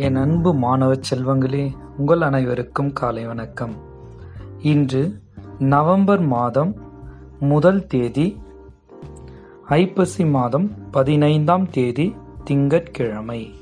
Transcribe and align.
என் 0.00 0.16
அன்பு 0.16 0.54
மாணவ 0.54 0.94
செல்வங்களே 0.94 1.72
உங்கள் 1.96 2.20
அனைவருக்கும் 2.20 2.92
காலை 2.92 3.26
வணக்கம். 3.26 3.74
இன்று 4.58 5.22
நவம்பர் 5.58 6.20
மாதம் 6.20 6.76
முதல் 7.40 7.86
தேதி 7.86 8.40
ஐப்பசி 9.66 10.26
மாதம் 10.26 10.90
பதினைந்தாம் 10.90 11.70
தேதி 11.70 12.14
திங்கட்கிழமை. 12.44 13.54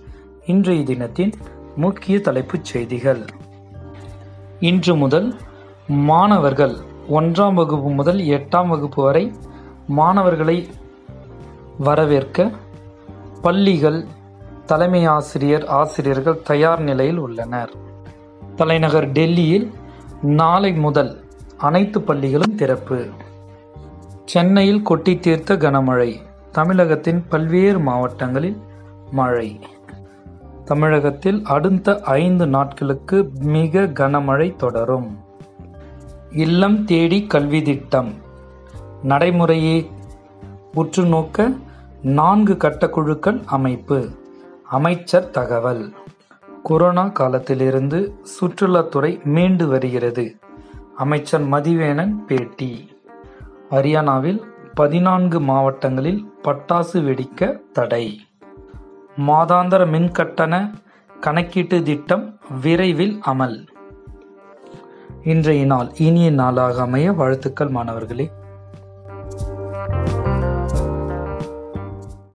இன்றைய 0.46 0.84
தினத்தின் 0.84 1.32
முக்கிய 1.76 2.20
தலைப்புச் 2.20 2.64
செய்திகள். 2.64 3.24
இன்று 4.60 4.96
முதல் 4.96 5.34
மாணவர்கள் 5.86 6.76
ஒன்றாம் 7.10 7.54
வகுப்பு 7.54 7.90
முதல் 7.90 8.18
எட்டாம் 8.18 8.68
வகுப்பு 8.68 9.02
வரை 9.02 9.32
மாணவர்களை 9.86 10.66
வரவேற்க 11.78 12.52
பள்ளிகள் 13.42 14.04
தலைமை 14.68 15.04
ஆசிரியர் 15.04 15.64
ஆசிரியர்கள் 15.64 16.42
தயார் 16.42 16.80
நிலையில் 16.80 17.16
உள்ளனர். 17.16 17.70
தலைநகர் 18.56 19.06
டெல்லியில் 19.08 19.72
நாளை 20.22 20.72
முதல் 20.72 21.24
அனைத்து 21.56 22.02
பள்ளிகளும் 22.02 22.54
திறப்பு. 22.54 23.06
சென்னையில் 24.24 24.82
கொட்டி 24.82 25.18
தீர்த்த 25.18 25.56
கனமழை 25.56 26.20
தமிழகத்தின் 26.52 27.24
பல்வேறு 27.28 27.78
மாவட்டங்களில் 27.78 28.56
மழை. 29.10 29.60
தமிழகத்தில் 30.64 31.42
அடுத்த 31.44 32.00
ஐந்து 32.00 32.46
நாட்களுக்கு 32.46 33.30
மிக 33.40 33.80
கனமழை 33.80 34.56
தொடரும். 34.56 35.18
இல்லம் 36.30 36.84
தேடி 36.84 37.26
கல்வி 37.26 37.62
திட்டம். 37.62 38.14
நடைமுறையை 39.02 39.90
உற்று 40.74 41.04
நோக்க 41.04 41.52
நான்கு 42.02 42.54
கட்டக்குழுக்கள் 42.54 43.42
அமைப்பு. 43.46 44.08
அமைச்சர் 44.70 45.30
தகவல். 45.30 45.94
கொரோனா 46.62 47.08
காலத்திலிருந்து 47.08 48.20
சுற்றுலாத்துறை 48.40 49.24
மீண்டு 49.24 49.68
வருகிறது. 49.68 50.38
அமைச்சர் 50.96 51.48
மதிவேணன் 51.48 52.12
பேட்டி. 52.26 52.90
ஹரியானாவில் 53.70 54.42
பதினான்கு 54.74 55.40
மாவட்டங்களில் 55.40 56.32
பட்டாசு 56.42 56.92
வெடிக்க 56.92 57.58
தடை. 57.72 58.20
மாதாந்திர 59.26 59.86
மின்கட்டண 59.86 60.70
கணக்கீட்டு 61.20 61.82
திட்டம் 61.82 62.38
விரைவில் 62.62 63.20
அமல். 63.26 63.66
இன்றைய 65.22 65.64
நாள் 65.64 65.88
இனிய 65.96 66.30
நாளாக 66.30 66.82
அமைய 66.82 67.12
வாழ்த்துக்கள் 67.12 67.68
மாணவர்களே. 67.68 68.30